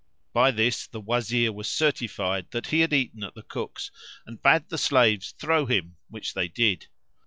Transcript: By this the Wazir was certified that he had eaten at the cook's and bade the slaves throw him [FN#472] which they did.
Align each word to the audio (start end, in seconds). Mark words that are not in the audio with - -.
By 0.33 0.49
this 0.49 0.87
the 0.87 0.99
Wazir 0.99 1.51
was 1.53 1.69
certified 1.69 2.47
that 2.49 2.65
he 2.69 2.79
had 2.79 2.91
eaten 2.91 3.21
at 3.23 3.35
the 3.35 3.43
cook's 3.43 3.91
and 4.25 4.41
bade 4.41 4.69
the 4.69 4.79
slaves 4.79 5.33
throw 5.37 5.67
him 5.67 5.89
[FN#472] 5.89 5.95
which 6.09 6.33
they 6.33 6.47
did. 6.47 6.87